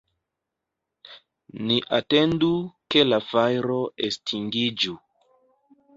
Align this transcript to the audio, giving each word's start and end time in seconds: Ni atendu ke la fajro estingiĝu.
Ni 1.67 1.77
atendu 1.99 2.51
ke 2.95 3.05
la 3.11 3.21
fajro 3.29 3.79
estingiĝu. 4.09 4.99